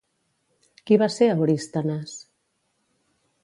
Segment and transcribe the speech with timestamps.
[0.89, 2.17] Qui va ser Eurístenes?